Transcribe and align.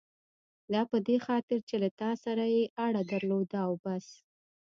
دا 0.73 0.81
په 0.91 0.97
دې 1.07 1.17
خاطر 1.25 1.59
چې 1.69 1.75
له 1.83 1.89
تا 1.99 2.11
سره 2.23 2.43
یې 2.55 2.63
اړه 2.85 3.01
درلوده 3.11 3.57
او 3.67 3.73
بس. 3.83 4.05